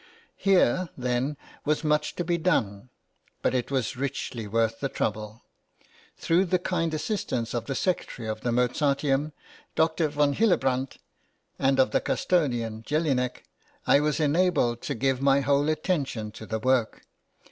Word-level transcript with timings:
Here, 0.39 0.89
then 0.97 1.37
was 1.63 1.83
much 1.83 2.15
to 2.15 2.23
be 2.23 2.39
done; 2.39 2.89
but 3.43 3.53
it 3.53 3.69
was 3.69 3.95
richly 3.95 4.47
worth 4.47 4.79
the 4.79 4.89
trouble. 4.89 5.43
Through 6.17 6.45
the 6.45 6.57
kind 6.57 6.91
assistance 6.91 7.53
of 7.53 7.67
the 7.67 7.75
secretary 7.75 8.27
of 8.27 8.41
the 8.41 8.49
Mozarteum, 8.51 9.31
Dr. 9.75 10.07
v. 10.07 10.31
Hilleprandt, 10.31 10.97
and 11.59 11.79
of 11.79 11.91
the 11.91 12.01
custodian, 12.01 12.81
Jelinek, 12.81 13.43
I 13.85 13.99
was 13.99 14.19
enabled 14.19 14.81
to 14.81 14.95
give 14.95 15.21
my 15.21 15.41
whole 15.41 15.69
attention 15.69 16.31
to 16.31 16.47
the 16.47 16.57
work. 16.57 17.03